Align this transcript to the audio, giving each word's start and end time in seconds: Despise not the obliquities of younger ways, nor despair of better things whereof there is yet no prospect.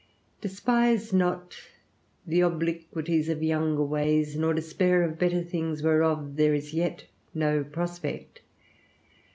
Despise 0.41 1.13
not 1.13 1.57
the 2.25 2.39
obliquities 2.41 3.29
of 3.29 3.43
younger 3.43 3.83
ways, 3.83 4.35
nor 4.35 4.51
despair 4.51 5.03
of 5.03 5.19
better 5.19 5.43
things 5.43 5.83
whereof 5.83 6.37
there 6.37 6.55
is 6.55 6.73
yet 6.73 7.05
no 7.35 7.63
prospect. 7.63 8.41